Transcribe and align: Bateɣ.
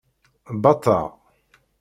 Bateɣ. 0.61 1.07